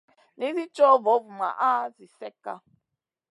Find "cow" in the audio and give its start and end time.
0.75-0.95